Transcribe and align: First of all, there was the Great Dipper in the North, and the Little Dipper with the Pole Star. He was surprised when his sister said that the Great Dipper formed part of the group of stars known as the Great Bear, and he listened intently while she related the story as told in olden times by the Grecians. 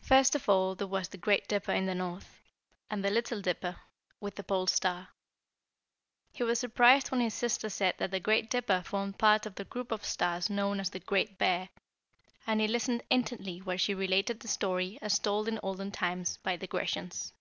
First 0.00 0.34
of 0.34 0.48
all, 0.48 0.74
there 0.74 0.86
was 0.86 1.08
the 1.08 1.18
Great 1.18 1.46
Dipper 1.46 1.72
in 1.72 1.84
the 1.84 1.94
North, 1.94 2.40
and 2.88 3.04
the 3.04 3.10
Little 3.10 3.42
Dipper 3.42 3.76
with 4.18 4.36
the 4.36 4.42
Pole 4.42 4.66
Star. 4.66 5.08
He 6.32 6.42
was 6.42 6.58
surprised 6.58 7.10
when 7.10 7.20
his 7.20 7.34
sister 7.34 7.68
said 7.68 7.96
that 7.98 8.10
the 8.10 8.18
Great 8.18 8.48
Dipper 8.48 8.80
formed 8.82 9.18
part 9.18 9.44
of 9.44 9.56
the 9.56 9.66
group 9.66 9.92
of 9.92 10.06
stars 10.06 10.48
known 10.48 10.80
as 10.80 10.88
the 10.88 11.00
Great 11.00 11.36
Bear, 11.36 11.68
and 12.46 12.62
he 12.62 12.66
listened 12.66 13.02
intently 13.10 13.58
while 13.58 13.76
she 13.76 13.92
related 13.94 14.40
the 14.40 14.48
story 14.48 14.98
as 15.02 15.18
told 15.18 15.46
in 15.48 15.60
olden 15.62 15.90
times 15.90 16.38
by 16.38 16.56
the 16.56 16.66
Grecians. 16.66 17.34